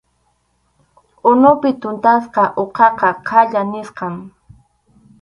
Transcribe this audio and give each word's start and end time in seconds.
Unupi 1.29 1.69
tuntasqa 1.81 2.43
uqaqa 2.63 3.09
khaya 3.27 3.61
nisqam. 3.71 4.15